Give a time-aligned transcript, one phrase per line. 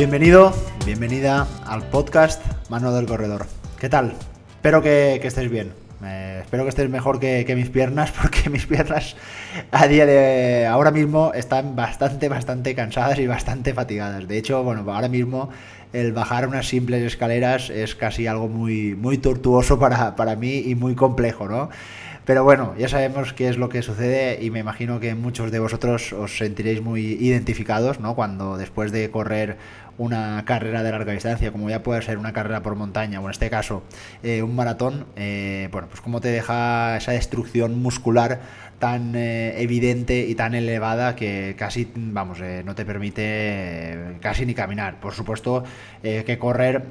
[0.00, 0.54] Bienvenido,
[0.86, 3.44] bienvenida al podcast Mano del Corredor.
[3.78, 4.14] ¿Qué tal?
[4.48, 5.74] Espero que, estés bien.
[6.42, 9.14] espero que estés mejor que, mis piernas, porque mis piernas
[9.70, 14.26] a día de ahora mismo están bastante, bastante cansadas y bastante fatigadas.
[14.26, 15.50] De hecho, bueno, ahora mismo
[15.92, 20.76] el bajar unas simples escaleras es casi algo muy, muy tortuoso para, para mí y
[20.76, 21.68] muy complejo, ¿no?
[22.30, 25.58] Pero bueno, ya sabemos qué es lo que sucede y me imagino que muchos de
[25.58, 28.14] vosotros os sentiréis muy identificados, ¿no?
[28.14, 29.56] Cuando después de correr
[29.98, 33.30] una carrera de larga distancia, como ya puede ser una carrera por montaña o en
[33.30, 33.82] este caso
[34.22, 38.40] eh, un maratón, eh, bueno, pues cómo te deja esa destrucción muscular
[38.78, 45.00] tan eh, evidente y tan elevada que casi, vamos, no te permite casi ni caminar.
[45.00, 45.64] Por supuesto
[46.02, 46.82] que correr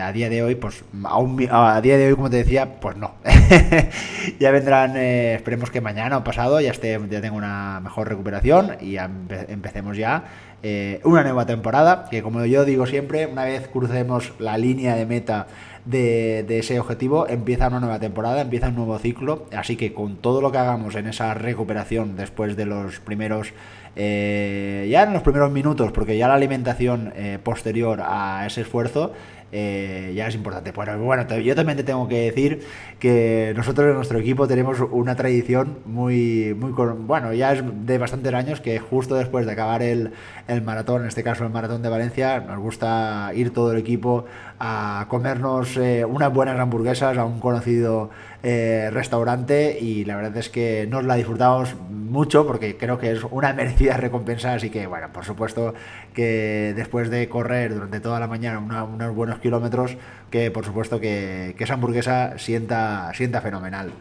[0.00, 3.16] a día de hoy, pues a, a, día de hoy, como te decía, pues no.
[4.38, 8.96] ya vendrán, esperemos que mañana o pasado ya, esté, ya tenga una mejor recuperación y
[8.96, 10.22] empecemos ya
[10.66, 15.04] eh, una nueva temporada, que como yo digo siempre, una vez crucemos la línea de
[15.04, 15.46] meta
[15.84, 20.40] de, ese objetivo, empieza una nueva temporada, empieza un nuevo ciclo, así que con todo
[20.40, 23.52] lo que hagamos en esa recuperación después de los primeros...
[23.94, 29.12] Eh, ya en los primeros minutos, porque ya la alimentación eh, posterior a ese esfuerzo
[29.56, 30.72] eh, ya es importante.
[30.72, 32.66] Bueno, bueno, yo también te tengo que decir
[32.98, 38.34] que nosotros en nuestro equipo tenemos una tradición muy, muy, bueno, ya es de bastantes
[38.34, 40.10] años que justo después de acabar el,
[40.48, 44.24] el maratón, en este caso el maratón de Valencia, nos gusta ir todo el equipo
[44.58, 48.10] a comernos eh, unas buenas hamburguesas a un conocido
[48.46, 53.24] eh, restaurante y la verdad es que nos la disfrutamos mucho porque creo que es
[53.30, 55.72] una merecida recompensa, así que bueno, por supuesto
[56.12, 59.96] que después de correr durante toda la mañana unos buenos kilómetros,
[60.28, 63.92] que por supuesto que, esa hamburguesa sienta, sienta fenomenal.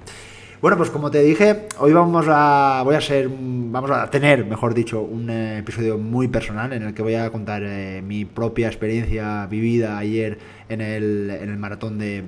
[0.61, 4.73] Bueno, pues como te dije, hoy vamos a voy a ser vamos a tener, mejor
[4.73, 9.45] dicho, un episodio muy personal en el que voy a contar eh, mi propia experiencia
[9.45, 10.37] vivida ayer
[10.67, 12.25] en el, en el maratón de,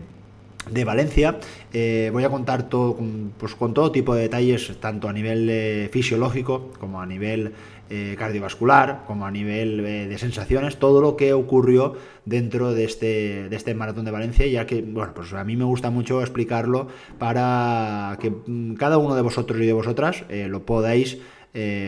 [0.69, 1.39] de Valencia.
[1.73, 2.97] Eh, voy a contar todo
[3.37, 7.53] pues, con todo tipo de detalles, tanto a nivel fisiológico como a nivel
[7.87, 11.93] eh, cardiovascular, como a nivel eh, de sensaciones, todo lo que ocurrió
[12.25, 15.65] dentro de este, de este maratón de Valencia, ya que, bueno, pues a mí me
[15.65, 16.87] gusta mucho explicarlo
[17.19, 21.19] para que mm, cada uno de vosotros y de vosotras eh, lo podáis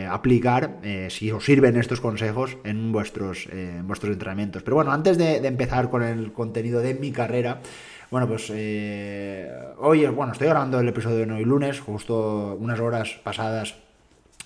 [0.08, 0.80] aplicar
[1.10, 3.46] si os sirven estos consejos en vuestros,
[3.82, 4.62] vuestros entrenamientos.
[4.62, 7.60] Pero bueno, antes de, empezar con el contenido de mi carrera,
[8.10, 13.74] bueno, pues hoy, bueno, estoy grabando el episodio de hoy lunes, justo unas horas pasadas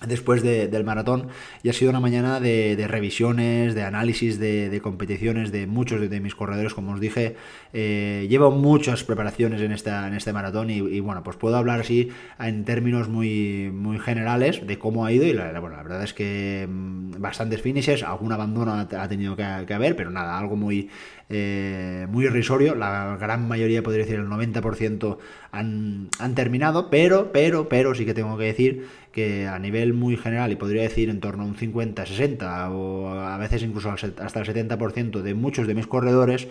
[0.07, 1.27] después del maratón.
[1.63, 6.35] Y ha sido una mañana de, revisiones, de análisis de, competiciones de muchos de, mis
[6.35, 7.35] corredores, como os dije,
[7.73, 12.09] eh, llevo muchas preparaciones en, esta, en este maratón y, bueno, pues puedo hablar así
[12.39, 17.21] en términos muy, muy generales de cómo ha ido y la, verdad es que mm,
[17.21, 20.89] bastantes finishes, algún abandono ha, tenido que, haber, pero nada, algo muy,
[21.29, 25.17] eh, muy irrisorio, la gran mayoría, podría decir el 90%
[25.51, 30.17] han, han terminado, pero, pero, pero sí que tengo que decir que a nivel muy
[30.17, 34.39] general, y podría decir en torno a un 50, 60 o a veces incluso hasta
[34.39, 36.47] el 70% de muchos de mis corredores,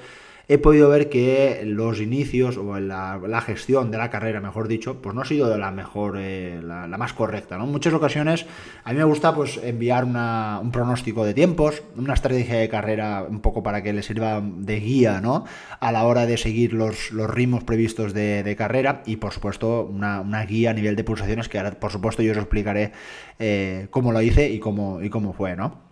[0.53, 5.15] he podido ver que los inicios o la, gestión de la carrera, mejor dicho, pues
[5.15, 7.57] no ha sido la mejor, eh, la, más correcta.
[7.57, 7.65] ¿no?
[7.65, 8.45] En muchas ocasiones
[8.85, 13.41] a mí me gusta pues enviar un pronóstico de tiempos, una estrategia de carrera un
[13.41, 15.47] poco para que le sirva de guía ¿no?
[15.81, 20.45] a la hora de seguir los, los ritmos previstos de, carrera y por supuesto una,
[20.45, 22.93] guía a nivel de pulsaciones que ahora por supuesto yo os explicaré
[23.39, 25.92] eh, cómo lo hice y cómo, y cómo fue, ¿no?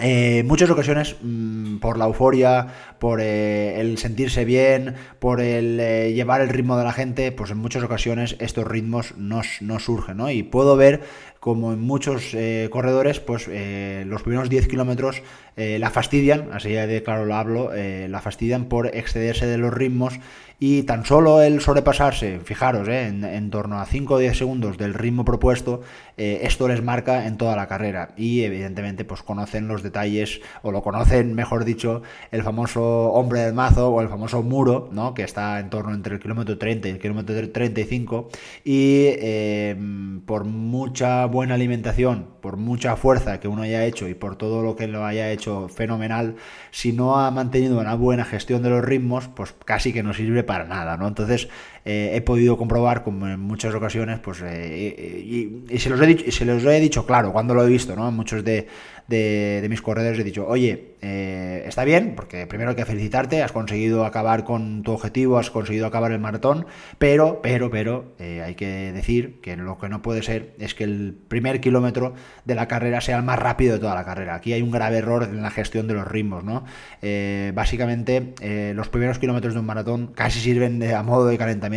[0.00, 6.14] Eh, muchas ocasiones, mm, por la euforia, por eh, el sentirse bien, por el eh,
[6.14, 10.16] llevar el ritmo de la gente, pues en muchas ocasiones estos ritmos no, no surgen,
[10.16, 10.30] ¿no?
[10.30, 11.02] Y puedo ver
[11.40, 12.36] como en muchos
[12.70, 15.24] corredores, pues los primeros 10 kilómetros
[15.56, 20.20] la fastidian, así de claro lo hablo, la fastidian por excederse de los ritmos
[20.64, 24.94] y tan solo el sobrepasarse, fijaros, eh, en, torno a 5 o 10 segundos del
[24.94, 25.80] ritmo propuesto,
[26.16, 30.70] eh, esto les marca en toda la carrera y evidentemente pues conocen los detalles o
[30.70, 35.14] lo conocen, mejor dicho, el famoso hombre del mazo o el famoso muro, ¿no?
[35.14, 38.28] que está en torno entre el kilómetro 30 y el kilómetro 35
[38.62, 39.76] y eh,
[40.26, 44.76] por mucha buena alimentación, por mucha fuerza que uno haya hecho y por todo lo
[44.76, 46.36] que lo haya hecho fenomenal,
[46.70, 50.44] si no ha mantenido una buena gestión de los ritmos, pues casi que no sirve
[50.44, 51.08] para para nada, ¿no?
[51.08, 51.48] Entonces,
[51.84, 56.64] he podido comprobar, como en muchas ocasiones, pues, y, se, los he dicho, se los
[56.64, 58.10] he dicho claro cuando lo he visto, ¿no?
[58.12, 58.68] Muchos de,
[59.08, 63.52] de, mis corredores he dicho, oye, eh, está bien, porque primero hay que felicitarte, has
[63.52, 66.66] conseguido acabar con tu objetivo, has conseguido acabar el maratón,
[66.98, 70.84] pero, pero, pero, eh, hay que decir que lo que no puede ser es que
[70.84, 72.14] el primer kilómetro
[72.44, 74.34] de la carrera sea el más rápido de toda la carrera.
[74.34, 76.64] Aquí hay un grave error en la gestión de los ritmos, ¿no?
[77.02, 78.34] Eh, básicamente,
[78.74, 81.71] los primeros kilómetros de un maratón casi sirven a modo de calentamiento,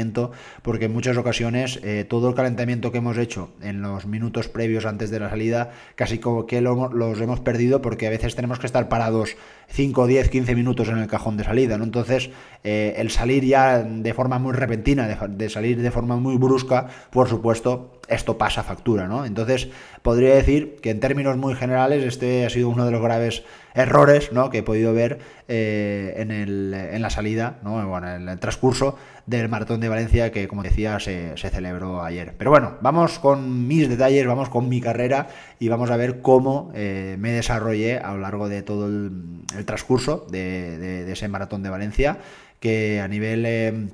[0.61, 5.09] porque en muchas ocasiones todo el calentamiento que hemos hecho en los minutos previos antes
[5.09, 8.65] de la salida, casi como que lo, los hemos perdido porque a veces tenemos que
[8.65, 9.35] estar parados
[9.67, 11.83] 5, 10, 15 minutos en el cajón de salida, ¿no?
[11.83, 12.29] Entonces,
[12.63, 17.27] eh, el salir ya de forma muy repentina, de, salir de forma muy brusca, por
[17.27, 19.25] supuesto, esto pasa factura, ¿no?
[19.25, 19.69] Entonces,
[20.01, 23.43] podría decir que en términos muy generales este ha sido uno de los graves
[23.73, 24.49] errores ¿no?
[24.49, 27.87] que he podido ver eh, en, el, en, la salida, ¿no?
[27.87, 32.35] bueno, en el transcurso del Maratón de Valencia que, como decía, se, celebró ayer.
[32.37, 35.27] Pero bueno, vamos con mis detalles, vamos con mi carrera
[35.59, 40.25] y vamos a ver cómo eh, me desarrollé a lo largo de todo el, transcurso
[40.29, 42.19] de, ese Maratón de Valencia,
[42.59, 43.45] que a nivel...
[43.45, 43.87] Eh,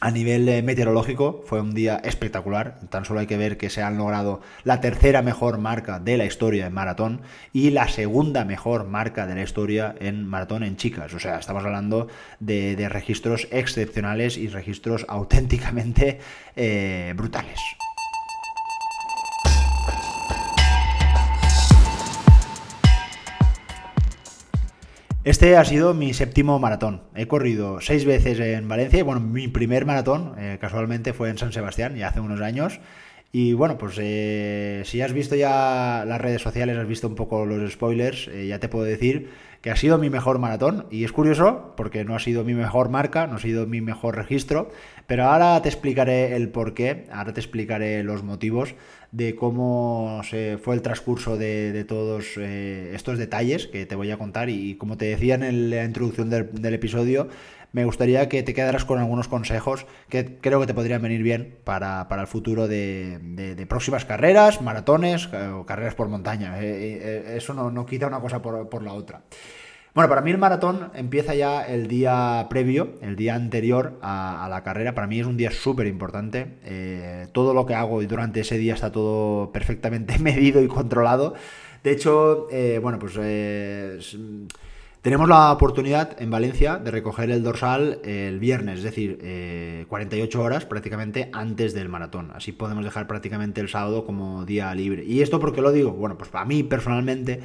[0.00, 3.82] a nivel eh, meteorológico fue un día espectacular, tan solo hay que ver que se
[3.82, 7.22] han logrado la tercera mejor marca de la historia en maratón
[7.52, 11.14] y la segunda mejor marca de la historia en maratón en chicas.
[11.14, 12.08] O sea, estamos hablando
[12.40, 16.20] de, registros excepcionales y registros auténticamente
[16.54, 17.58] eh, brutales.
[25.26, 27.02] Este ha sido mi séptimo maratón.
[27.16, 31.36] He corrido seis veces en Valencia y bueno, mi primer maratón eh, casualmente fue en
[31.36, 32.78] San Sebastián, ya hace unos años.
[33.32, 37.44] Y bueno, pues eh, si has visto ya las redes sociales, has visto un poco
[37.44, 39.28] los spoilers, eh, ya te puedo decir
[39.60, 40.86] que ha sido mi mejor maratón.
[40.90, 44.16] Y es curioso porque no ha sido mi mejor marca, no ha sido mi mejor
[44.16, 44.70] registro,
[45.06, 48.74] pero ahora te explicaré el por qué, ahora te explicaré los motivos
[49.12, 54.18] de cómo se fue el transcurso de, todos eh, estos detalles que te voy a
[54.18, 57.28] contar y, como te decía en la introducción del, episodio,
[57.76, 61.58] me gustaría que te quedaras con algunos consejos que creo que te podrían venir bien
[61.62, 66.58] para, el futuro de, próximas carreras, maratones o carreras por montaña.
[66.58, 69.20] Eh, eh, eso no, quita una cosa por la otra.
[69.96, 74.62] Bueno, para mí el maratón empieza ya el día previo, el día anterior a, la
[74.62, 74.94] carrera.
[74.94, 76.58] Para mí es un día súper importante.
[76.64, 81.32] Eh, todo lo que hago durante ese día está todo perfectamente medido y controlado.
[81.82, 83.98] De hecho, eh, bueno, pues eh,
[85.06, 90.66] tenemos la oportunidad en Valencia de recoger el dorsal el viernes, es decir, 48 horas
[90.66, 92.32] prácticamente antes del maratón.
[92.34, 95.04] Así podemos dejar prácticamente el sábado como día libre.
[95.04, 95.92] ¿Y esto por qué lo digo?
[95.92, 97.38] Bueno, pues para mí personalmente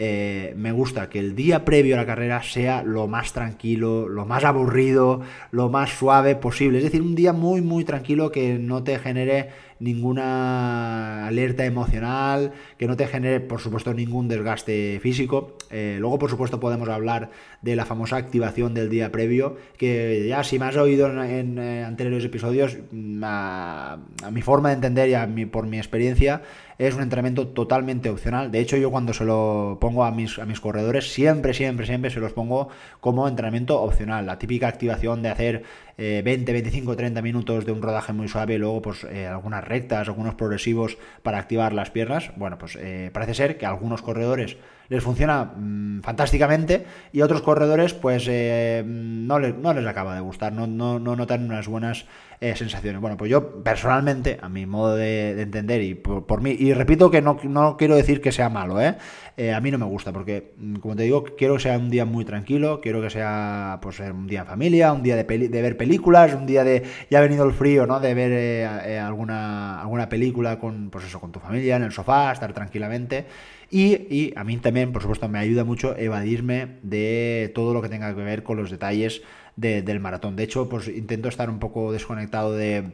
[0.00, 4.24] eh, me gusta que el día previo a la carrera sea lo más tranquilo, lo
[4.24, 6.78] más aburrido, lo más suave posible.
[6.78, 9.48] Es decir, un día muy, muy tranquilo que no te genere
[9.80, 15.56] ninguna alerta emocional, que no te genere, por supuesto, ningún desgaste físico.
[15.70, 17.30] Eh, luego, por supuesto, podemos hablar
[17.62, 21.84] de la famosa activación del día previo, que ya si me has oído en, eh,
[21.84, 23.98] anteriores episodios, mm, a,
[24.30, 26.42] mi forma de entender y a mi, por mi experiencia,
[26.78, 28.50] es un entrenamiento totalmente opcional.
[28.50, 32.10] De hecho, yo cuando se lo pongo a mis, a mis corredores, siempre, siempre, siempre
[32.10, 32.68] se los pongo
[33.00, 34.26] como entrenamiento opcional.
[34.26, 35.64] La típica activación de hacer
[35.98, 40.06] 20, 25, 30 minutos de un rodaje muy suave y luego pues eh, algunas rectas,
[40.06, 42.30] algunos progresivos para activar las piernas.
[42.36, 44.56] Bueno, pues eh, parece ser que algunos corredores
[44.88, 50.20] les funciona mm, fantásticamente y otros corredores pues eh, no, les, no les acaba de
[50.20, 52.06] gustar, no, no, no notan unas buenas
[52.40, 53.00] eh, sensaciones.
[53.00, 57.20] Bueno, pues yo personalmente, a mi modo de, entender y por, mí, y repito que
[57.20, 58.96] no, no, quiero decir que sea malo, ¿eh?
[59.36, 59.52] ¿eh?
[59.52, 62.04] a mí no me gusta porque, mm, como te digo, quiero que sea un día
[62.04, 65.76] muy tranquilo, quiero que sea pues un día en familia, un día de, de ver
[65.76, 67.98] películas, un día de, ya ha venido el frío, ¿no?
[67.98, 68.66] De ver
[69.00, 73.26] alguna, alguna película con, pues eso, con tu familia en el sofá, estar tranquilamente.
[73.70, 78.14] Y, a mí también, por supuesto, me ayuda mucho evadirme de todo lo que tenga
[78.14, 79.22] que ver con los detalles
[79.58, 80.36] del maratón.
[80.36, 82.92] De hecho, pues intento estar un poco desconectado de,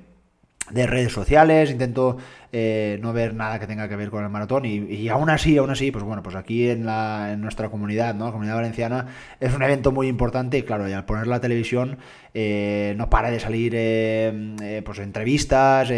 [0.70, 2.16] de redes sociales, intento
[2.56, 5.70] eh, no ver nada que tenga que ver con el maratón y, aún así, aún
[5.70, 8.26] así, pues bueno, pues aquí en, la, nuestra comunidad, ¿no?
[8.26, 9.06] La comunidad valenciana
[9.40, 11.98] es un evento muy importante y claro, y al poner la televisión
[12.32, 15.88] eh, no para de salir eh, pues entrevistas,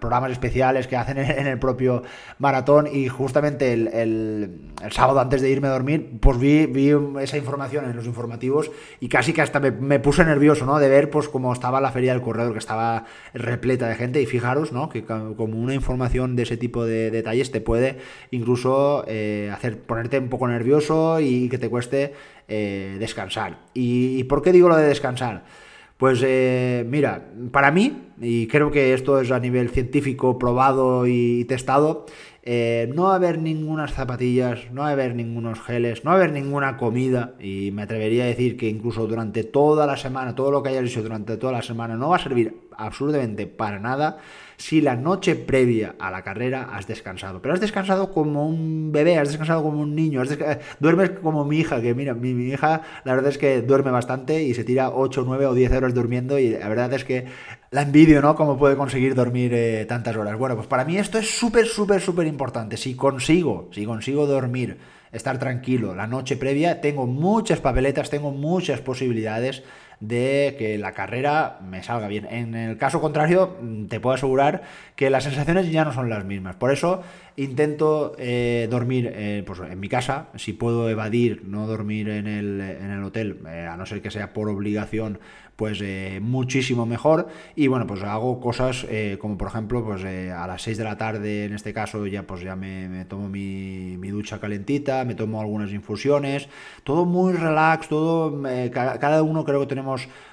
[0.00, 2.02] programas especiales que hacen en, el propio
[2.38, 7.36] maratón y justamente el, el, sábado antes de irme a dormir, pues vi, vi esa
[7.36, 8.70] información en los informativos
[9.00, 10.78] y casi que hasta me, puse nervioso, ¿no?
[10.78, 14.26] De ver pues cómo estaba la feria del corredor, que estaba repleta de gente y
[14.26, 14.88] fijaros, ¿no?
[14.88, 17.98] Que como una información de ese tipo de detalles te puede
[18.30, 22.12] incluso eh, hacer ponerte un poco nervioso y que te cueste
[22.48, 23.58] eh, descansar.
[23.74, 25.44] ¿Y por qué digo lo de descansar?
[25.96, 31.44] Pues eh, mira, para mí, y creo que esto es a nivel científico probado y
[31.44, 32.06] testado,
[32.94, 36.20] no va a haber ninguna zapatillas, no va a haber ningunos geles, no va a
[36.20, 40.50] haber ninguna comida y me atrevería a decir que incluso durante toda la semana, todo
[40.50, 44.18] lo que hayas hecho durante toda la semana no va a servir absolutamente para nada
[44.58, 47.40] si la noche previa a la carrera has descansado.
[47.40, 50.22] Pero has descansado como un bebé, has descansado como un niño,
[50.80, 54.42] duermes como mi hija, que mira, mi, mi, hija la verdad es que duerme bastante
[54.42, 57.26] y se tira 8, 9 o 10 horas durmiendo y la verdad es que
[57.70, 58.34] la envidio, ¿no?
[58.34, 60.36] Cómo puede conseguir dormir eh, tantas horas.
[60.36, 62.76] Bueno, pues para mí esto es súper, súper, súper importante.
[62.76, 64.78] Si consigo, si consigo dormir,
[65.12, 69.62] estar tranquilo la noche previa, tengo muchas papeletas, tengo muchas posibilidades
[70.00, 72.26] de que la carrera me salga bien.
[72.30, 73.56] En el caso contrario,
[73.88, 74.62] te puedo asegurar
[74.94, 76.56] que las sensaciones ya no son las mismas.
[76.56, 77.02] Por eso
[77.38, 82.60] intento eh, dormir eh, pues, en mi casa, si puedo evadir no dormir en el,
[82.60, 85.20] en el hotel, eh, a no ser que sea por obligación,
[85.54, 85.82] pues
[86.20, 87.26] muchísimo mejor.
[87.56, 88.86] Y bueno, pues hago cosas
[89.18, 92.42] como por ejemplo, pues a las 6 de la tarde, en este caso, ya pues
[92.42, 96.48] ya me, tomo mi, mi, ducha calentita, me tomo algunas infusiones,
[96.84, 98.40] todo muy relax, todo,
[98.72, 99.87] cada uno creo que tenemos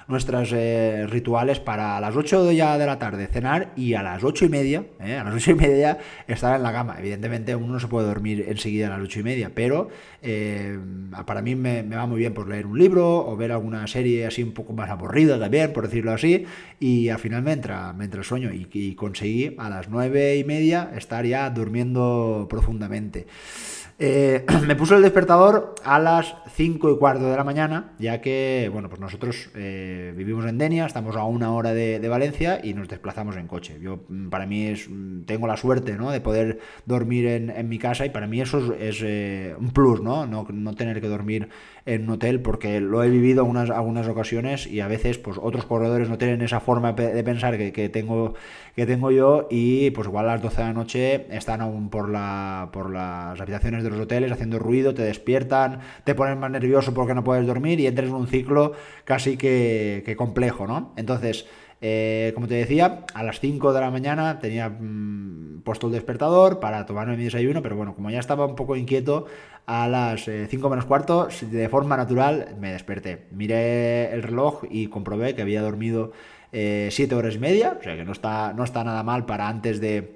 [0.08, 4.44] nuestras eh, rituales para las 8 ya de la tarde cenar y a las 8
[4.44, 6.96] y media, eh, a las 8 y media estar en la cama.
[6.98, 9.88] Evidentemente uno no se puede dormir enseguida a las 8 y media, pero
[10.22, 10.78] eh,
[11.26, 14.42] para mí me, va muy bien por leer un libro o ver alguna serie así
[14.42, 16.46] un poco más aburrida también, por decirlo así,
[16.78, 20.36] y al final me entra, me entra el sueño y, y conseguí a las 9
[20.36, 23.26] y media estar ya durmiendo profundamente.
[23.98, 28.68] Eh, me puso el despertador a las 5 y cuarto de la mañana, ya que,
[28.70, 32.88] bueno, pues nosotros eh, vivimos en Denia, estamos a una hora de, Valencia y nos
[32.88, 33.78] desplazamos en coche.
[33.80, 36.10] Yo, mm, para mí, es, mm, tengo la suerte, ¿no?
[36.10, 40.26] De poder dormir en, mi casa y para mí eso es, eh, un plus, ¿no?
[40.26, 40.46] ¿no?
[40.50, 40.74] ¿no?
[40.74, 41.48] tener que dormir
[41.84, 45.64] en un hotel porque lo he vivido algunas, algunas ocasiones y a veces, pues, otros
[45.64, 48.34] corredores no tienen esa forma de pensar que, que tengo,
[48.76, 52.08] que tengo yo y, pues, igual a las 12 de la noche están aún por,
[52.08, 56.92] la, por las habitaciones de los hoteles haciendo ruido, te despiertan, te ponen más nervioso
[56.94, 58.72] porque no puedes dormir y entres en un ciclo
[59.04, 60.92] casi que, complejo, ¿no?
[60.96, 61.46] Entonces,
[61.80, 66.58] eh, como te decía, a las 5 de la mañana tenía mm, puesto el despertador
[66.60, 69.26] para tomarme mi desayuno, pero bueno, como ya estaba un poco inquieto,
[69.66, 73.26] a las 5 eh, menos cuarto, de forma natural, me desperté.
[73.30, 76.12] Miré el reloj y comprobé que había dormido
[76.52, 79.48] 7 eh, horas y media, o sea que no está, no está nada mal para
[79.48, 80.15] antes de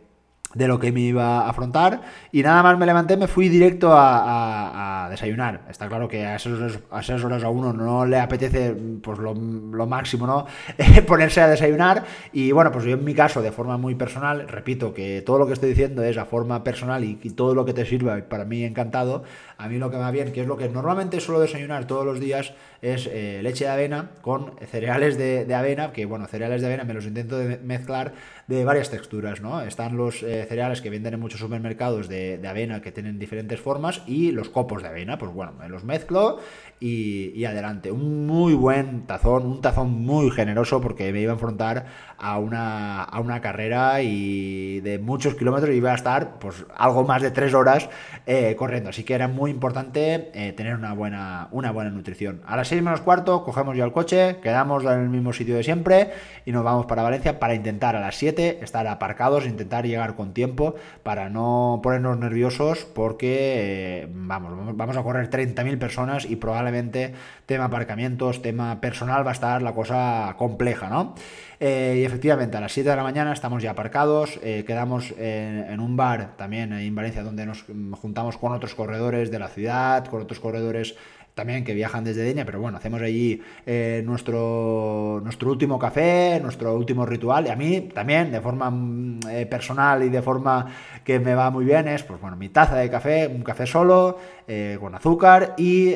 [0.54, 2.00] de lo que me iba a afrontar.
[2.32, 5.62] Y nada más me levanté me fui directo a, desayunar.
[5.68, 9.34] Está claro que a esas, a esas horas a uno no le apetece pues lo,
[9.34, 10.46] máximo no
[11.06, 12.04] ponerse a desayunar.
[12.32, 15.46] Y bueno pues yo en mi caso de forma muy personal repito que todo lo
[15.46, 18.64] que estoy diciendo es a forma personal y, todo lo que te sirva para mí
[18.64, 19.22] encantado.
[19.56, 22.04] A mí lo que me va bien que es lo que normalmente suelo desayunar todos
[22.04, 26.60] los días es eh, leche de avena con cereales de, de, avena que bueno cereales
[26.60, 28.12] de avena me los intento mezclar
[28.50, 29.60] de varias texturas, ¿no?
[29.60, 34.02] Están los eh, cereales que venden en muchos supermercados de, avena que tienen diferentes formas
[34.08, 36.40] y los copos de avena, pues bueno, me los mezclo
[36.80, 37.92] y, adelante.
[37.92, 41.86] Un muy buen tazón, un tazón muy generoso porque me iba a enfrentar
[42.20, 47.22] a una, a una carrera y de muchos kilómetros iba a estar pues algo más
[47.22, 47.88] de tres horas
[48.26, 48.90] eh, corriendo.
[48.90, 52.42] Así que era muy importante eh, tener una buena, una buena nutrición.
[52.46, 55.62] A las seis menos cuarto cogemos ya el coche, quedamos en el mismo sitio de
[55.62, 56.10] siempre
[56.44, 60.32] y nos vamos para Valencia para intentar a las 7 estar aparcados, intentar llegar con
[60.32, 67.14] tiempo para no ponernos nerviosos porque eh, vamos, vamos a correr 30.000 personas y probablemente
[67.46, 71.14] tema aparcamientos, tema personal, va a estar la cosa compleja, ¿no?
[71.62, 75.78] Eh, y efectivamente, a las 7 de la mañana estamos ya aparcados, eh, quedamos en,
[75.78, 77.66] un bar también en Valencia donde nos
[78.00, 80.96] juntamos con otros corredores de la ciudad, con otros corredores
[81.40, 86.74] también que viajan desde Denia, pero bueno, hacemos allí eh, nuestro, nuestro último café, nuestro
[86.74, 90.66] último ritual, y a mí también, de forma mm, eh, personal y de forma
[91.02, 94.18] que me va muy bien, es, pues bueno, mi taza de café, un café solo,
[94.46, 95.94] eh, con azúcar y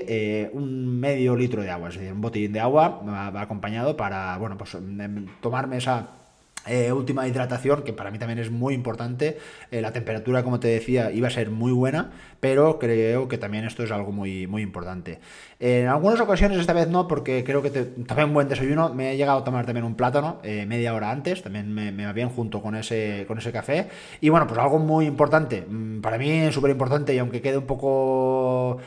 [0.55, 3.03] un medio litro de agua, es decir, un botellín de agua
[3.37, 6.24] acompañado para, bueno, pues em, tomarme esa
[6.67, 9.39] eh, última hidratación, que para mí también es muy importante.
[9.71, 13.65] Eh, la temperatura, como te decía, iba a ser muy buena, pero creo que también
[13.65, 15.19] esto es algo muy, muy importante.
[15.61, 18.93] En algunas ocasiones, esta vez no, porque creo que también buen desayuno.
[18.93, 22.13] Me he llegado a tomar también un plátano eh, media hora antes, también me, va
[22.13, 23.89] bien junto con ese, con ese café.
[24.21, 27.59] Y bueno, pues algo muy importante, mm, para mí es súper importante y aunque quede
[27.59, 28.79] un poco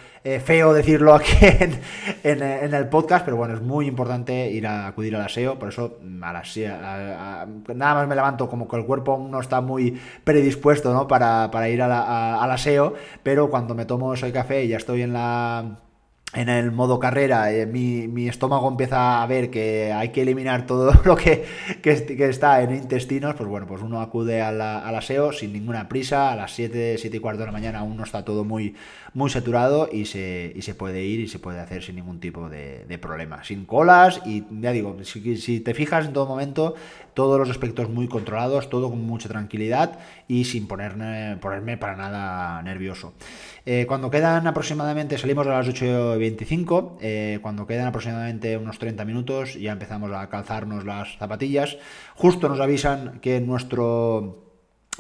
[0.44, 1.38] feo decirlo aquí
[2.24, 5.98] en, el podcast, pero bueno, es muy importante ir a acudir al aseo, por eso
[6.02, 6.20] mm,
[7.76, 11.08] nada más me levanto como que el cuerpo no está muy predispuesto ¿no?
[11.08, 12.94] para, ir al aseo,
[13.24, 15.87] pero cuando me tomo ese café y ya estoy en la
[16.34, 20.92] en el modo carrera, eh, mi, estómago empieza a ver que hay que eliminar todo
[21.06, 21.46] lo que,
[21.84, 26.52] está en intestinos, pues bueno, pues uno acude al aseo sin ninguna prisa, a las
[26.52, 28.76] 7, 7 y cuarto de la mañana aún no está todo muy,
[29.14, 33.00] muy saturado y se, se puede ir y se puede hacer sin ningún tipo de,
[33.02, 36.76] problema, sin colas y ya digo, si, si, te fijas en todo momento,
[37.18, 39.98] todos los aspectos muy controlados, todo con mucha tranquilidad
[40.28, 43.16] y sin ponerme, ponerme para nada nervioso.
[43.66, 49.56] Eh, cuando quedan aproximadamente, salimos a las 8.25, eh, cuando quedan aproximadamente unos 30 minutos
[49.56, 51.78] ya empezamos a calzarnos las zapatillas.
[52.14, 54.44] Justo nos avisan que nuestro...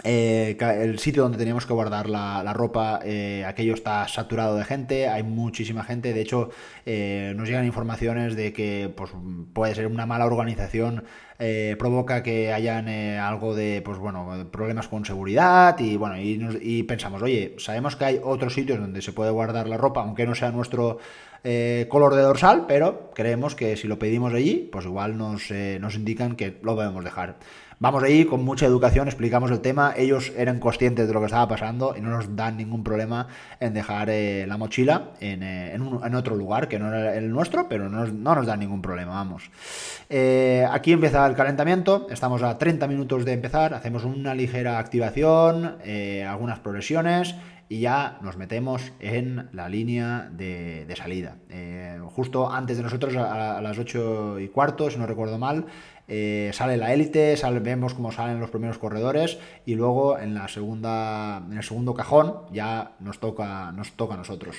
[0.03, 3.00] Eh, el sitio donde teníamos que guardar la, ropa,
[3.47, 6.51] aquello está saturado de gente, hay muchísima gente, de hecho
[6.86, 9.09] nos llegan informaciones de que pues,
[9.53, 11.03] puede ser una mala organización
[11.39, 16.82] eh, provoca que hayan eh, algo de, pues bueno, problemas con seguridad y bueno, y,
[16.84, 20.34] pensamos, oye, sabemos que hay otros sitios donde se puede guardar la ropa, aunque no
[20.34, 20.98] sea nuestro
[21.44, 25.96] eh, color de dorsal, pero creemos que si lo pedimos allí, pues igual nos, nos
[25.96, 27.36] indican que lo debemos dejar.
[27.79, 31.48] Vamos ahí con mucha educación, explicamos el tema, ellos eran conscientes de lo que estaba
[31.48, 33.27] pasando y no nos dan ningún problema
[33.60, 38.08] en dejar la mochila en, en, otro lugar, que no era el nuestro, pero no,
[38.08, 39.51] no nos dan ningún problema, vamos.
[40.10, 46.25] aquí empieza el calentamiento, estamos a 30 minutos de empezar, hacemos una ligera activación, eh,
[46.25, 47.36] algunas progresiones
[47.69, 51.38] y ya nos metemos en la línea de, salida.
[51.50, 55.65] Eh, justo antes de nosotros, a, las 8 y cuarto, si no recuerdo mal,
[56.07, 61.43] eh, sale la élite, vemos cómo salen los primeros corredores y luego en la segunda,
[61.45, 64.55] en el segundo cajón ya nos toca, nos toca a nosotros.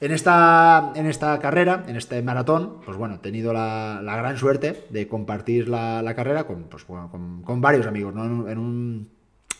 [0.00, 4.86] En esta, en esta carrera, en este maratón, pues bueno, he tenido la, gran suerte
[4.88, 8.48] de compartir la, carrera con, pues, con, varios amigos, ¿no?
[8.48, 9.10] en un,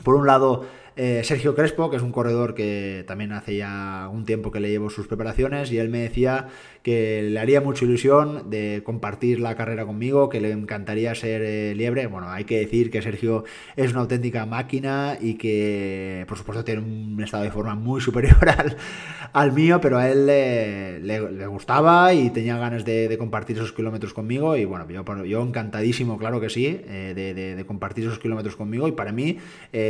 [0.02, 0.64] por un lado,
[1.00, 4.69] eh, Sergio Crespo, que es un corredor que también hace ya un tiempo que le
[4.69, 6.49] llevo sus preparaciones, y él me decía
[6.88, 11.75] que le haría mucha ilusión de compartir la carrera conmigo, que le encantaría ser eh,
[11.76, 12.07] liebre.
[12.07, 13.45] Bueno, hay que decir que Sergio
[13.76, 18.38] es una auténtica máquina y que, por supuesto, tiene un estado de forma muy superior
[19.35, 24.57] al, mío, pero a él le, gustaba y tenía ganas de, compartir esos kilómetros conmigo.
[24.57, 27.12] Y bueno, yo, yo encantadísimo, claro que sí, eh,
[27.55, 28.88] de, compartir esos kilómetros conmigo.
[28.88, 29.37] Y para mí,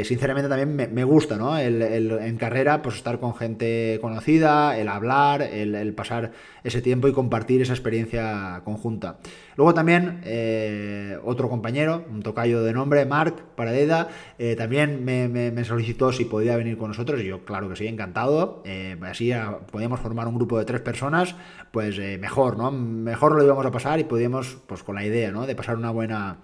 [0.02, 1.56] sinceramente, también me gusta, ¿no?
[1.56, 6.32] En carrera, pues estar con gente conocida, el hablar, el, pasar
[6.64, 9.18] ese tiempo y compartir esa experiencia conjunta.
[9.56, 16.12] Luego también eh, otro compañero, un tocayo de nombre, Marc Paradeda, eh, también me, solicitó
[16.12, 18.62] si podía venir con nosotros y yo, claro que sí, encantado.
[18.64, 19.30] Eh, así
[19.70, 21.36] podíamos formar un grupo de tres personas,
[21.72, 22.70] pues mejor, ¿no?
[22.70, 25.46] Mejor lo íbamos a pasar y podíamos, pues con la idea, ¿no?
[25.46, 26.38] De pasar una buena,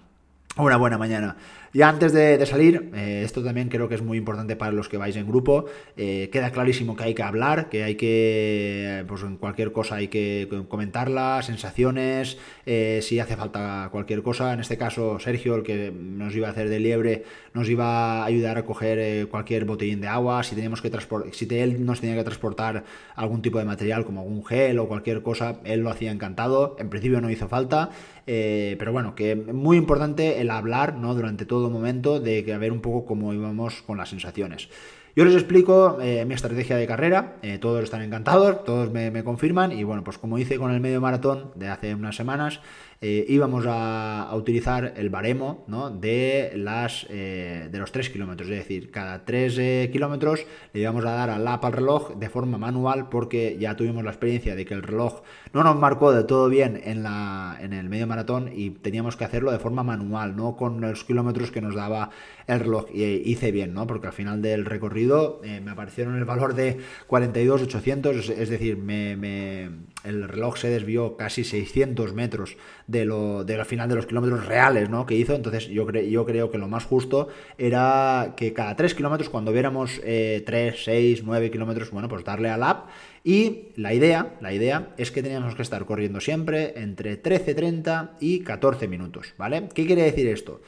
[0.59, 1.37] una buena mañana.
[1.75, 4.97] Y antes de, salir, eh, esto también creo que es muy importante para los que
[4.97, 5.65] vais en grupo,
[5.97, 10.07] eh, queda clarísimo que hay que hablar, que hay que, pues en cualquier cosa hay
[10.07, 14.53] que comentarla, sensaciones, eh, si hace falta cualquier cosa.
[14.53, 18.25] En este caso, Sergio, el que nos iba a hacer de liebre, nos iba a
[18.25, 20.93] ayudar a coger cualquier botellín de agua, si teníamos que
[21.33, 22.85] si él nos tenía que transportar
[23.17, 26.77] algún tipo de material como algún gel o cualquier cosa, él lo hacía encantado.
[26.79, 27.91] En principio no hizo falta,
[28.25, 31.15] pero bueno, que muy importante el hablar, ¿no?
[31.15, 34.69] Durante todo momento de que a ver un poco cómo íbamos con las sensaciones.
[35.17, 39.23] Yo les explico eh, mi estrategia de carrera, eh, todos están encantados, todos me, me,
[39.23, 42.61] confirman y bueno, pues como hice con el medio maratón de hace unas semanas,
[43.07, 45.67] eh, íbamos a, utilizar el baremo
[46.01, 48.49] de, las, eh, de los 3 kilómetros.
[48.49, 52.31] Es decir, cada 3 eh, kilómetros le íbamos a dar al app al reloj de
[52.31, 55.21] forma manual porque ya tuvimos la experiencia de que el reloj
[55.53, 59.25] no nos marcó de todo bien en, la, en el medio maratón y teníamos que
[59.25, 62.09] hacerlo de forma manual, no con los kilómetros que nos daba
[62.47, 62.87] el reloj.
[62.91, 63.87] Y hice bien, ¿no?
[63.87, 69.71] porque al final del recorrido me aparecieron el valor de 42.800, es, decir, me, me,
[70.05, 74.47] el reloj se desvió casi 600 metros de, lo, de la final de los kilómetros
[74.47, 75.07] reales ¿no?
[75.07, 75.35] que hizo.
[75.35, 80.01] Entonces yo, yo creo que lo más justo era que cada 3 kilómetros, cuando viéramos
[80.01, 80.45] 3,
[80.85, 82.89] 6, 9 kilómetros, bueno, pues darle al app.
[83.25, 88.41] Y la idea, la idea es que teníamos que estar corriendo siempre entre 13.30 y
[88.41, 89.69] 14 minutos, ¿vale?
[89.73, 90.61] ¿Qué quiere decir esto?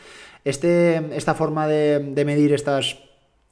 [0.42, 3.05] Este, esta forma de medir estas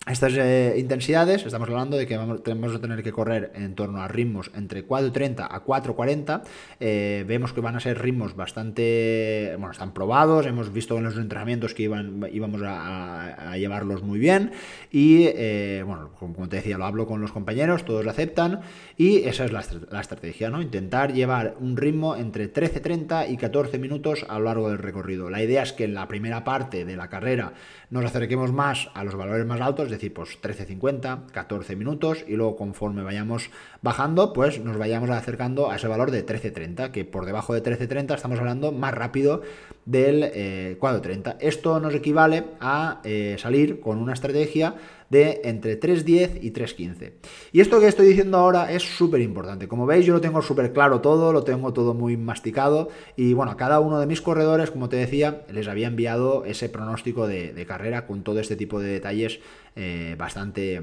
[0.07, 4.03] estas eh, intensidades, estamos hablando de que vamos, tenemos que tener que correr en torno
[4.03, 6.43] a ritmos entre 4.30 a 4.40.
[6.79, 11.17] Eh, vemos que van a ser ritmos bastante, bueno, están probados, hemos visto en los
[11.17, 14.53] entrenamientos que iban, íbamos a, llevarlos muy bien.
[14.91, 18.61] Y, eh, bueno, como te decía, lo hablo con los compañeros, todos lo aceptan.
[18.99, 20.61] Y esa es la, la estrategia, ¿no?
[20.61, 25.31] Intentar llevar un ritmo entre 13.30 y 14 minutos a lo largo del recorrido.
[25.31, 27.55] La idea es que en la primera parte de la carrera
[27.89, 32.57] nos acerquemos más a los valores más altos, decir, pues 13.50, 14 minutos, y luego
[32.57, 33.51] conforme vayamos
[33.83, 38.15] bajando, pues nos vayamos acercando a ese valor de 13.30, que por debajo de 13.30
[38.15, 39.43] estamos hablando más rápido
[39.85, 41.37] del eh, 4.30.
[41.41, 44.75] Esto nos equivale a eh, salir con una estrategia
[45.15, 47.13] de entre 3.10 y 3.15.
[47.53, 49.69] Y esto que estoy diciendo ahora es súper importante.
[49.69, 52.89] Como veis, yo lo tengo súper claro todo, lo tengo todo muy masticado.
[53.17, 57.29] Y bueno, cada uno de mis corredores, como te decía, les había enviado ese pronóstico
[57.29, 59.39] de, carrera con todo este tipo de detalles
[59.77, 60.83] eh, bastante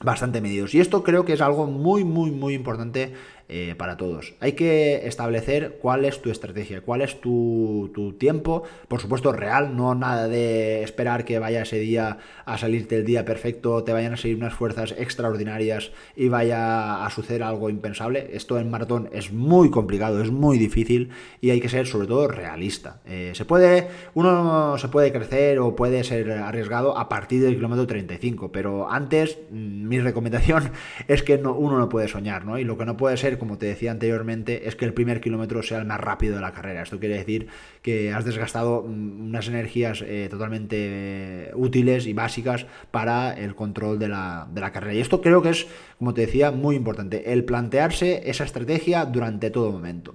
[0.00, 0.74] bastante medidos.
[0.74, 3.12] Y esto creo que es algo muy, muy, muy importante
[3.54, 4.32] eh, para todos.
[4.40, 9.94] Hay que establecer cuál es tu estrategia, cuál es tu, tiempo, por supuesto real, no
[9.94, 14.16] nada de esperar que vaya ese día a salirte el día perfecto, te vayan a
[14.16, 18.30] salir unas fuerzas extraordinarias y vaya a suceder algo impensable.
[18.32, 21.10] Esto en maratón es muy complicado, es muy difícil
[21.42, 23.02] y hay que ser sobre todo realista.
[23.04, 27.86] Eh, se puede, uno se puede crecer o puede ser arriesgado a partir del kilómetro
[27.86, 30.70] 35, pero antes mm, mi recomendación
[31.06, 32.58] es que no, uno no puede soñar, ¿no?
[32.58, 35.64] Y lo que no puede ser como te decía anteriormente, es que el primer kilómetro
[35.64, 36.80] sea el más rápido de la carrera.
[36.80, 37.48] Esto quiere decir
[37.82, 43.98] que has desgastado mm, unas energías eh, totalmente eh, útiles y básicas para el control
[43.98, 44.94] de la, de la carrera.
[44.94, 45.66] Y esto creo que es,
[45.98, 50.14] como te decía, muy importante, el plantearse esa estrategia durante todo momento.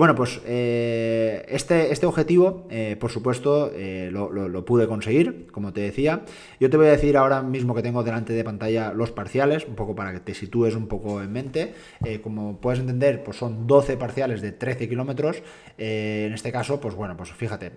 [0.00, 5.82] Bueno, pues eh, este, este objetivo, eh, por supuesto, eh, lo, pude conseguir, como te
[5.82, 6.22] decía.
[6.58, 9.74] Yo te voy a decir ahora mismo que tengo delante de pantalla los parciales, un
[9.74, 11.74] poco para que te sitúes un poco en mente.
[12.22, 15.42] como puedes entender, pues son 12 parciales de 13 kilómetros.
[15.76, 17.70] en este caso, pues bueno, pues fíjate,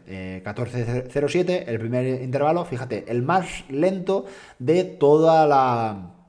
[0.45, 4.27] 14.07, el primer intervalo, fíjate, el más lento
[4.59, 6.22] de toda la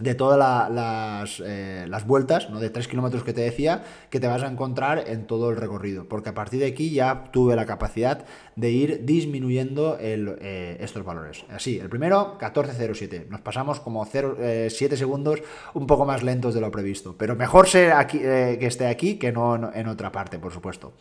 [0.00, 2.60] de todas las, eh, las, vueltas, ¿no?
[2.60, 6.08] de 3 kilómetros que te decía, que te vas a encontrar en todo el recorrido.
[6.08, 8.24] Porque a partir de aquí ya tuve la capacidad
[8.56, 11.44] de ir disminuyendo eh, estos valores.
[11.50, 13.28] Así, el primero, 14.07.
[13.28, 14.36] Nos pasamos como 0,
[14.68, 15.42] 7 eh, segundos
[15.74, 17.16] un poco más lentos de lo previsto.
[17.16, 20.92] Pero mejor ser aquí, que esté aquí que no en, otra parte, por supuesto.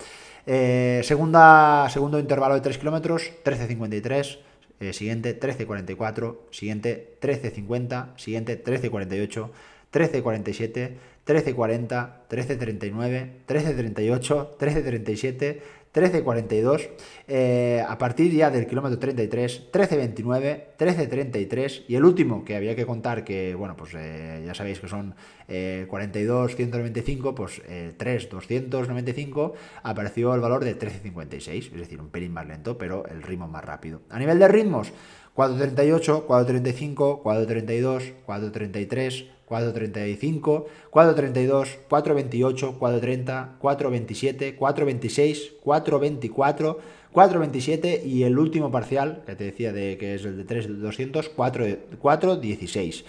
[0.46, 4.47] segunda, segundo intervalo de 3 kilómetros, 13.53.
[4.80, 9.50] Eh, siguiente 13.44, siguiente 13.50, siguiente 13.48,
[9.92, 10.92] 13.47,
[11.26, 15.60] 13.40, 13.39, 13.38, 13.37,
[15.98, 16.90] 13.42,
[17.28, 22.86] eh, a partir ya del kilómetro 33, 13.29, 13.33 y el último que había que
[22.86, 25.16] contar que, bueno, pues eh, ya sabéis que son
[25.48, 27.62] 42, 195, pues
[27.98, 33.24] 3, 295, apareció el valor de 13.56, es decir, un pelín más lento, pero el
[33.24, 34.02] ritmo más rápido.
[34.10, 34.92] A nivel de ritmos,
[35.38, 46.78] 4.38, 4.35, 4.32, 4.33, 4.35, 4.32, 4.28, 4.30, 4.27, 4.26, 4.24,
[47.14, 53.04] 4.27 y el último parcial, que te decía de que es el de 3.200, 4.16.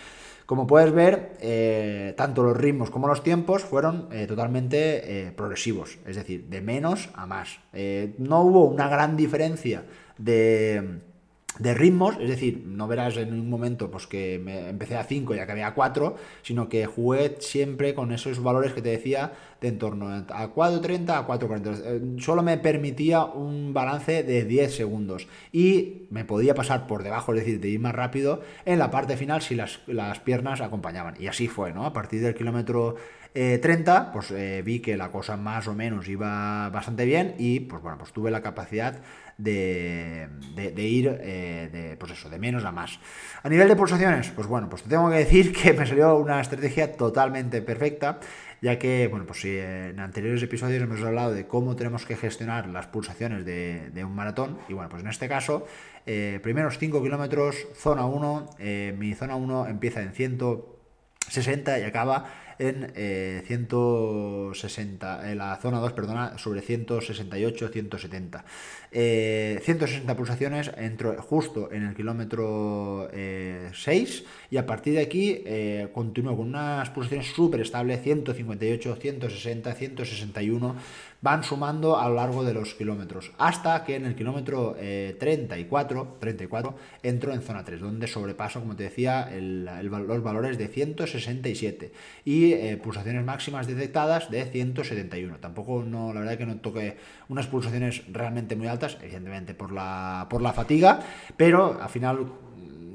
[0.46, 5.98] Como puedes ver, eh, tanto los ritmos como los tiempos fueron eh, totalmente eh, progresivos,
[6.06, 7.60] es decir, de menos a más.
[8.16, 9.84] no hubo una gran diferencia
[10.16, 11.00] de
[11.58, 15.34] de ritmos, es decir, no verás en un momento pues que me empecé a 5
[15.34, 19.68] y acabé a 4, sino que jugué siempre con esos valores que te decía de
[19.68, 21.82] en torno a 4.30 a 4.40.
[21.84, 27.32] Eh, solo me permitía un balance de 10 segundos y me podía pasar por debajo,
[27.34, 31.14] es decir, de ir más rápido en la parte final si las, las piernas acompañaban.
[31.18, 31.84] Y así fue, ¿no?
[31.84, 32.96] A partir del kilómetro
[33.32, 37.60] 30, eh, pues eh, vi que la cosa más o menos iba bastante bien y
[37.60, 39.00] pues bueno, pues tuve la capacidad
[39.36, 40.28] de,
[40.76, 42.98] ir eh, de, pues eso, de menos a más.
[43.42, 46.40] A nivel de pulsaciones, pues bueno, pues te tengo que decir que me salió una
[46.40, 48.18] estrategia totalmente perfecta,
[48.60, 52.68] ya que, bueno, pues si en anteriores episodios hemos hablado de cómo tenemos que gestionar
[52.68, 55.66] las pulsaciones de, un maratón, y bueno, pues en este caso,
[56.42, 58.50] primeros 5 kilómetros, zona 1,
[58.96, 60.12] mi zona 1 empieza en
[61.28, 62.26] 160 y acaba
[62.58, 62.92] en
[63.46, 68.44] 160, eh, en la zona 2, perdona, sobre 168, 170.
[68.90, 75.88] 160 pulsaciones entro justo en el kilómetro 6 eh, y a partir de aquí eh,
[75.92, 80.76] continúo con unas pulsaciones súper estables, 158, 160, 161
[81.20, 86.74] van sumando a lo largo de los kilómetros, hasta que en el kilómetro 34, 34
[87.02, 91.92] entro en zona 3, donde sobrepaso, como te decía, los valores de 167
[92.24, 95.38] y eh, pulsaciones máximas detectadas de 171.
[95.38, 96.96] Tampoco, no, la verdad que no toque
[97.28, 101.00] unas pulsaciones realmente muy altas, evidentemente por la, por la fatiga,
[101.36, 102.26] pero al final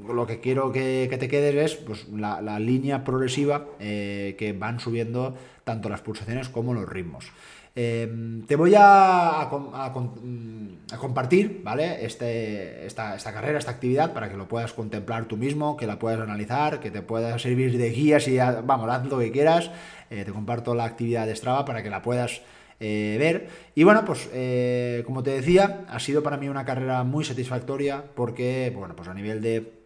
[0.07, 5.35] lo que quiero que, te quedes es pues, la, línea progresiva eh, que van subiendo
[5.63, 7.31] tanto las pulsaciones como los ritmos.
[7.75, 12.05] Em, te voy a, mm, compartir, ¿vale?
[12.05, 16.19] Este, esta, carrera, esta actividad, para que lo puedas contemplar tú mismo, que la puedas
[16.19, 19.71] analizar, que te pueda servir de guía si, vamos, haz lo que quieras.
[20.11, 22.41] Eh, te comparto la actividad de Strava para que la puedas
[22.79, 23.47] eh, ver.
[23.73, 28.03] Y bueno, pues eh, como te decía, ha sido para mí una carrera muy satisfactoria
[28.15, 29.81] porque, bueno, pues a nivel de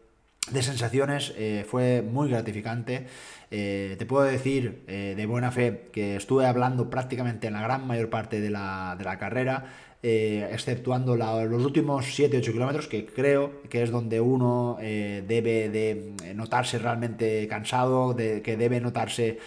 [0.51, 1.33] de sensaciones
[1.67, 3.05] fue muy gratificante.
[3.49, 7.87] Eh, te puedo decir eh, de buena fe que estuve hablando prácticamente en la gran
[7.87, 9.65] mayor parte de la, de la carrera.
[10.03, 16.77] Eh, exceptuando los últimos 7-8 kilómetros, que creo que es donde uno debe de notarse
[16.77, 19.39] realmente cansado, de, que debe notarse,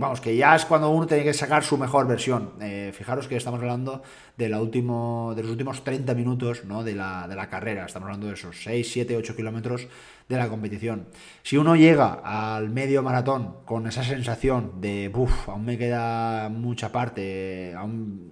[0.00, 2.54] vamos, que ya es cuando uno tiene que sacar su mejor versión.
[2.92, 4.02] fijaros que estamos hablando
[4.36, 6.82] de, la último, de los últimos 30 minutos ¿no?
[6.82, 9.88] de, la, de la carrera, estamos hablando de esos 6, 7, 8 kilómetros
[10.28, 11.06] de la competición.
[11.42, 16.90] Si uno llega al medio maratón con esa sensación de, uff, aún me queda mucha
[16.90, 17.74] parte,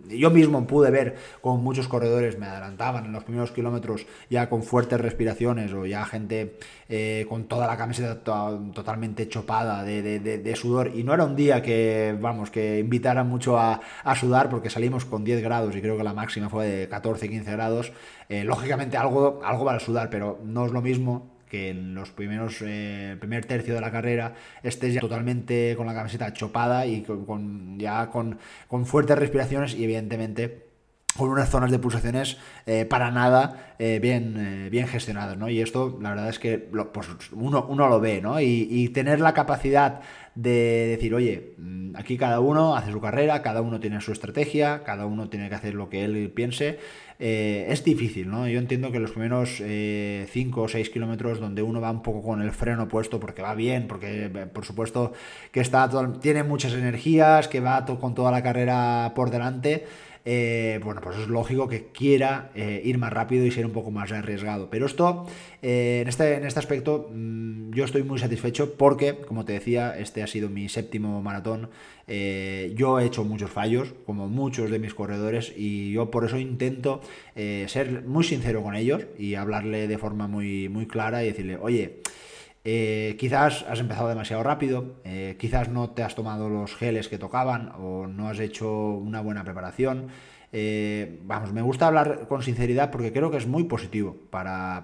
[0.09, 4.63] yo mismo pude ver con muchos corredores me adelantaban en los primeros kilómetros ya con
[4.63, 6.59] fuertes respiraciones o ya gente
[6.89, 12.17] eh, con toda la camiseta totalmente chopada de, sudor y no era un día que,
[12.21, 13.81] vamos, que invitara mucho a,
[14.19, 17.93] sudar porque salimos con 10 grados y creo que la máxima fue de 14-15 grados.
[18.29, 22.11] Eh, lógicamente algo, algo va a sudar, pero no es lo mismo que en los
[22.11, 27.03] primeros eh, primer tercio de la carrera estés ya totalmente con la camiseta chopada y
[27.03, 30.69] con, ya con, con, fuertes respiraciones y evidentemente
[31.17, 35.49] con unas zonas de pulsaciones eh, para nada bien, bien gestionadas, ¿no?
[35.49, 38.41] Y esto, la verdad es que pues uno, uno, lo ve, ¿no?
[38.41, 40.03] Y, y, tener la capacidad
[40.43, 44.83] de decir, oye, mm, aquí cada uno hace su carrera, cada uno tiene su estrategia,
[44.85, 46.79] cada uno tiene que hacer lo que él piense
[47.23, 48.49] eh, es difícil, ¿no?
[48.49, 50.27] Yo entiendo que los primeros 5 eh,
[50.57, 53.87] o 6 kilómetros donde uno va un poco con el freno puesto porque va bien,
[53.87, 55.13] porque eh, por supuesto
[55.53, 55.91] que está
[56.23, 59.85] tiene muchas energías, que va con toda la carrera por delante.
[60.25, 64.71] Bueno, pues es lógico que quiera ir más rápido y ser un poco más arriesgado.
[64.71, 65.27] Pero esto,
[65.63, 70.23] en, este, en este aspecto, mm, yo estoy muy satisfecho porque, como te decía, este
[70.23, 71.71] ha sido mi séptimo maratón
[72.13, 76.39] eh, yo he hecho muchos fallos, como muchos de mis corredores, y yo por eso
[76.39, 77.01] intento
[77.37, 81.57] eh, ser muy sincero con ellos y hablarle de forma muy, muy clara y decirle,
[81.57, 82.01] oye,
[82.65, 84.97] eh, quizás has empezado demasiado rápido,
[85.39, 89.45] quizás no te has tomado los geles que tocaban o no has hecho una buena
[89.45, 90.09] preparación.
[91.25, 94.83] vamos, me gusta hablar con sinceridad porque creo que es muy positivo para,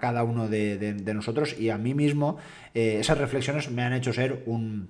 [0.00, 2.38] cada uno de, nosotros y a mí mismo
[2.74, 4.88] esas reflexiones me han hecho ser un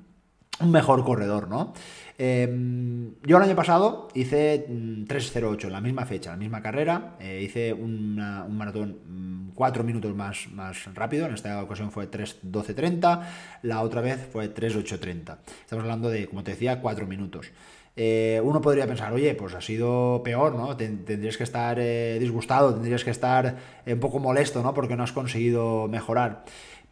[0.61, 1.73] un mejor corredor, ¿no?
[2.17, 7.43] Em, yo el año pasado hice 3.08, mm, la misma fecha, la misma carrera, eh,
[7.43, 8.15] hice un
[8.51, 13.23] maratón 4 mm, minutos más, más rápido, en esta ocasión fue 3.12.30,
[13.63, 15.39] la otra vez fue 3.8.30.
[15.63, 17.51] Estamos hablando de, como te decía, 4 minutos.
[17.97, 20.77] Eh, uno podría pensar, oye, pues ha sido peor, ¿no?
[20.77, 24.73] Tendrías que estar eh, disgustado, tendrías que estar un poco molesto, ¿no?
[24.75, 26.45] Porque no has conseguido mejorar.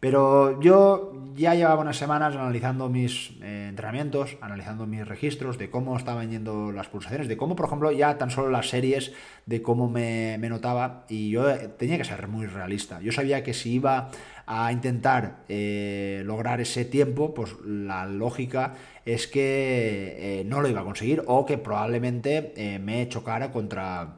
[0.03, 5.95] Pero yo ya llevaba unas semanas analizando mis eh, entrenamientos, analizando mis registros, de cómo
[5.95, 9.13] estaban yendo las pulsaciones, de cómo, por ejemplo, ya tan solo las series,
[9.45, 11.45] de cómo me, notaba, y yo
[11.77, 12.99] tenía que ser muy realista.
[12.99, 14.11] Yo sabía que si iba
[14.45, 18.73] a intentar eh, lograr ese tiempo, pues la lógica
[19.05, 24.15] es que eh, no lo iba a conseguir o que probablemente me chocara contra,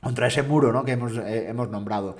[0.00, 0.84] contra ese muro ¿no?
[0.84, 2.16] que hemos, hemos nombrado.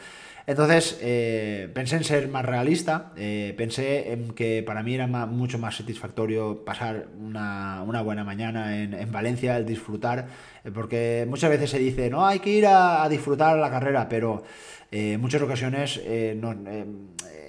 [0.46, 5.58] Entonces eh, pensé en ser más realista, eh, pensé en que para mí era mucho
[5.58, 10.28] más satisfactorio pasar una, buena mañana en, Valencia, el disfrutar,
[10.64, 14.44] eh, porque muchas veces se dice, no, hay que ir a, disfrutar la carrera, pero
[14.92, 16.00] en muchas ocasiones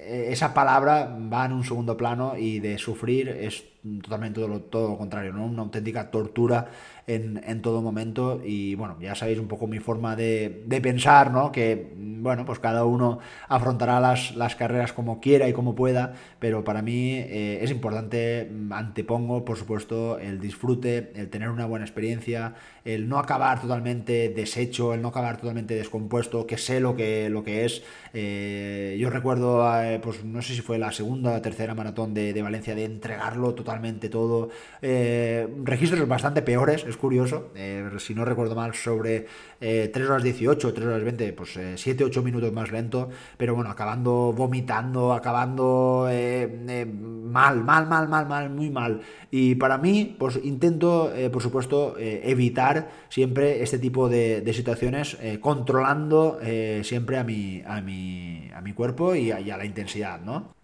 [0.08, 3.62] esa palabra va en un segundo plano y de sufrir es
[4.02, 5.46] totalmente todo lo, todo lo contrario, ¿no?
[5.46, 6.68] una auténtica tortura
[7.08, 11.50] en, todo momento y bueno, ya sabéis un poco mi forma de, pensar, ¿no?
[11.50, 13.18] Que bueno, pues cada uno
[13.48, 18.50] afrontará las, las carreras como quiera y como pueda, pero para mí eh, es importante,
[18.50, 24.28] mm, antepongo por supuesto el disfrute, el tener una buena experiencia, el no acabar totalmente
[24.28, 27.82] deshecho, el no acabar totalmente descompuesto, que sé lo que, lo que es.
[28.12, 32.32] Eh, yo recuerdo, eh, pues no sé si fue la segunda o tercera maratón de,
[32.32, 34.50] de Valencia, de entregarlo totalmente todo.
[34.82, 39.26] registros bastante peores, es curioso, eh, si no recuerdo mal, sobre
[39.58, 43.54] 3 eh, horas 18, 3 horas 20, pues 7, eh, 8 minutos más lento, pero
[43.54, 49.00] bueno, acabando vomitando, acabando mal, mal, mal, mal, mal, muy mal.
[49.30, 56.38] Y para mí, pues intento, por supuesto, evitar siempre este tipo de, situaciones, controlando
[56.82, 60.57] siempre a mi, a, mi, a mi cuerpo y a la intensidad, ¿no?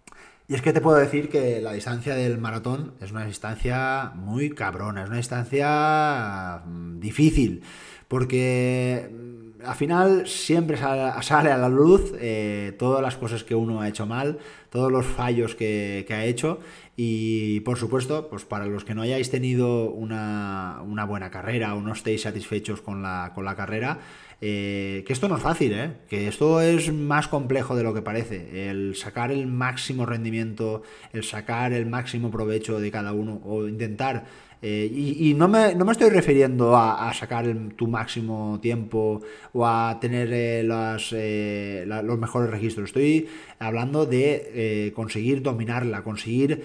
[0.47, 4.51] Y es que te puedo decir que la distancia del maratón es una distancia muy
[4.51, 7.63] cabrona, es una distancia mm, difícil,
[8.07, 13.81] porque mm, al final siempre sale, a la luz eh, todas las cosas que uno
[13.81, 14.37] ha hecho mal,
[14.69, 16.59] todos los fallos que, ha hecho
[16.95, 21.81] y por supuesto, pues para los que no hayáis tenido una, una buena carrera o
[21.81, 23.99] no estéis satisfechos con la, con la carrera,
[24.41, 25.91] eh, que esto no es fácil, ¿eh?
[26.09, 28.69] que esto es más complejo de lo que parece.
[28.69, 34.25] El sacar el máximo rendimiento, el sacar el máximo provecho de cada uno o intentar
[34.67, 37.45] eh, y, no, me, no, me, estoy refiriendo a, sacar
[37.75, 39.21] tu máximo tiempo
[39.53, 42.85] o a tener eh, los mejores registros.
[42.89, 43.27] Estoy
[43.59, 46.63] hablando de conseguir dominarla, conseguir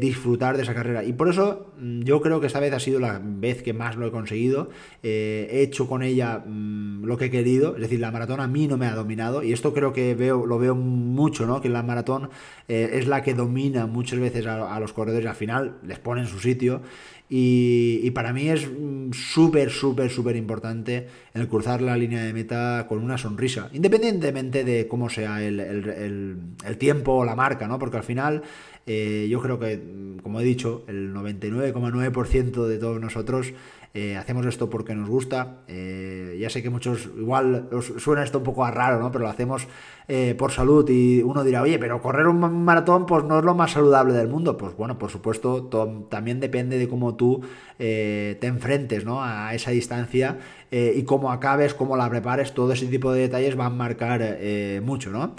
[0.00, 1.04] disfrutar de esa carrera.
[1.04, 3.96] Y por eso mm, yo creo que esta vez ha sido la vez que más
[3.96, 4.70] lo he conseguido.
[5.02, 7.74] he hecho con ella mm, lo que he querido.
[7.76, 9.42] Es decir, la maratón a mí no me ha dominado.
[9.42, 11.60] Y esto creo que veo, lo veo mucho, ¿no?
[11.60, 12.30] Que la maratón
[12.68, 15.26] es la que domina muchas veces a, los corredores.
[15.26, 16.82] Al final les pone en su sitio.
[17.30, 22.86] Y, para mí es mm, súper, súper, súper importante el cruzar la línea de meta
[22.88, 26.38] con una sonrisa, independientemente de cómo sea el,
[26.78, 27.78] tiempo o la marca, ¿no?
[27.78, 28.42] Porque al final
[28.86, 33.52] eh, yo creo que, mm, como he dicho, el 99,9% de todos nosotros
[33.94, 35.62] eh, hacemos esto porque nos gusta.
[35.66, 39.10] Eh, ya sé que muchos, igual os suena esto un poco a raro, ¿no?
[39.10, 39.66] Pero lo hacemos
[40.08, 43.54] eh, por salud y uno dirá, oye, pero correr un maratón pues no es lo
[43.54, 44.56] más saludable del mundo.
[44.56, 45.64] Pues bueno, por supuesto,
[46.08, 47.42] también depende de cómo tú
[47.78, 49.22] te enfrentes ¿no?
[49.22, 50.38] a esa distancia
[50.70, 54.38] y cómo acabes, cómo la prepares, todo ese tipo de detalles van a marcar
[54.82, 55.34] mucho, ¿no?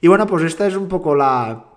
[0.00, 1.73] Y bueno, pues esta es un poco la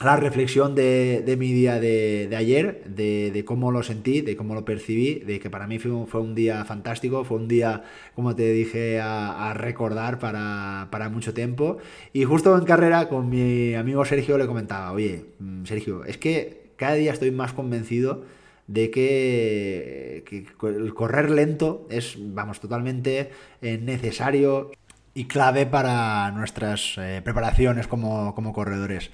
[0.00, 5.20] la reflexión de, mi día de, ayer, de, cómo lo sentí, de cómo lo percibí,
[5.20, 7.84] de que para mí fue un, día fantástico, fue un día,
[8.14, 11.78] como te dije, a, recordar para, mucho tiempo.
[12.12, 16.70] Y justo en carrera con mi amigo Sergio le comentaba, oye, mm, Sergio, es que
[16.76, 18.24] cada día estoy más convencido
[18.66, 20.24] de que,
[20.62, 24.70] el correr lento es, vamos, totalmente eh, necesario
[25.12, 29.10] y clave para nuestras eh, preparaciones como, como corredores.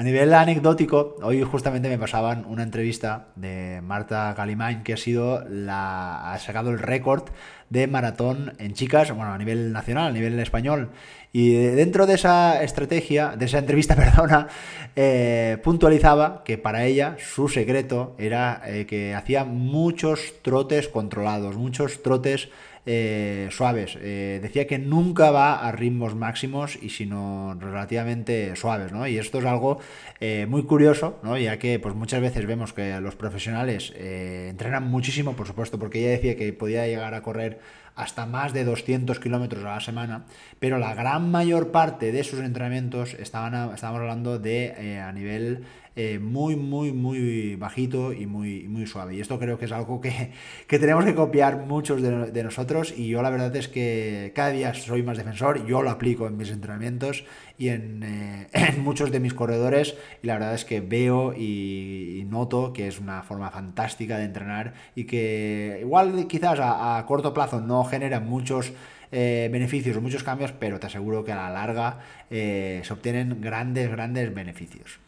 [0.00, 5.44] A nivel anecdótico, hoy justamente me pasaban una entrevista de Marta Calimán, que ha sido
[5.46, 6.32] la.
[6.32, 7.24] ha sacado el récord
[7.68, 10.88] de maratón en chicas, bueno, a nivel nacional, a nivel español.
[11.32, 14.48] Y dentro de esa estrategia, de esa entrevista, perdona,
[14.96, 22.02] eh, puntualizaba que para ella su secreto era eh, que hacía muchos trotes controlados, muchos
[22.02, 22.48] trotes
[22.86, 23.98] eh, suaves.
[24.00, 29.06] Eh, decía que nunca va a ritmos máximos y sino relativamente suaves, ¿no?
[29.06, 29.78] Y esto es algo
[30.18, 31.36] eh, muy curioso, ¿no?
[31.36, 36.10] Ya que pues muchas veces vemos que los profesionales entrenan muchísimo, por supuesto, porque ella
[36.10, 37.60] decía que podía llegar a correr
[37.96, 40.24] hasta más de 200 kilómetros a la semana,
[40.58, 45.64] pero la gran mayor parte de sus entrenamientos estaban estábamos hablando de a nivel
[45.96, 49.16] eh, muy, muy, muy bajito y muy, muy suave.
[49.16, 50.30] Y esto creo que es algo que,
[50.68, 55.02] tenemos que copiar muchos de, nosotros y yo la verdad es que cada día soy
[55.02, 57.24] más defensor, yo lo aplico en mis entrenamientos
[57.58, 58.46] y en, eh,
[58.78, 63.22] muchos de mis corredores y la verdad es que veo y, noto que es una
[63.22, 68.72] forma fantástica de entrenar y que igual quizás a, corto plazo no genera muchos...
[69.12, 71.98] Eh, beneficios o muchos cambios, pero te aseguro que a la larga
[72.30, 75.00] se obtienen grandes, grandes beneficios.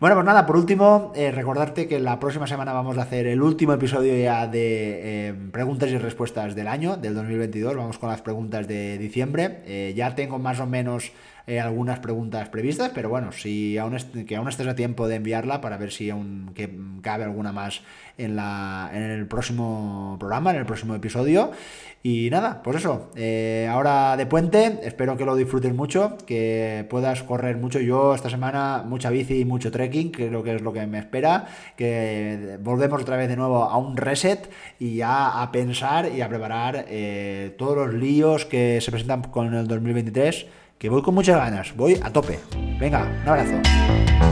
[0.00, 3.42] Bueno, pues nada, por último, eh, recordarte que la próxima semana vamos a hacer el
[3.42, 7.76] último episodio ya de eh, preguntas y respuestas del año, del 2022.
[7.76, 9.60] Vamos con las preguntas de diciembre.
[9.66, 11.12] Eh, ya tengo más o menos
[11.58, 15.78] algunas preguntas previstas, pero bueno, si aún que aún estés a tiempo de enviarla para
[15.78, 16.70] ver si aún que
[17.02, 17.82] cabe alguna más
[18.18, 21.50] en, la, en el próximo programa, en el próximo episodio.
[22.02, 27.22] Y nada, pues eso, eh, ahora de puente, espero que lo disfrutes mucho, que puedas
[27.22, 27.78] correr mucho.
[27.78, 31.46] Yo esta semana mucha bici y mucho trekking, creo que es lo que me espera,
[31.76, 36.28] que volvemos otra vez de nuevo a un reset y ya a pensar y a
[36.30, 40.46] preparar eh, todos los líos que se presentan con el 2023,
[40.80, 42.40] que voy con muchas ganas, voy a tope.
[42.80, 44.29] Venga, un abrazo.